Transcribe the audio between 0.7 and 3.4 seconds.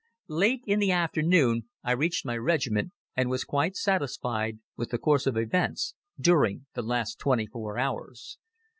the afternoon I reached my regiment and